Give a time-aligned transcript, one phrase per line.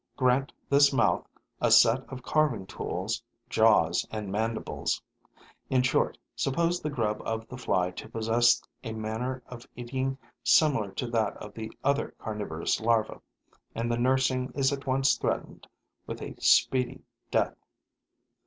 [0.17, 1.27] Grant this mouth
[1.61, 4.99] a set of carving tools, jaws and mandibles;
[5.69, 10.89] in short, suppose the grub of the Fly to possess a manner of eating similar
[10.93, 13.19] to that of the other carnivorous larvae;
[13.75, 15.67] and the nursling is at once threatened
[16.07, 17.55] with a speedy death.